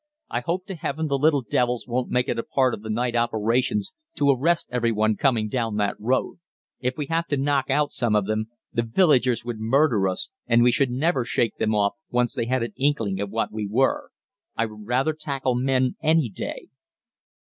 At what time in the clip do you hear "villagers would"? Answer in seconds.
8.81-9.59